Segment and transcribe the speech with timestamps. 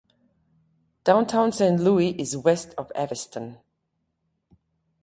[1.03, 3.59] Downtown Saint Louis is west of Aviston.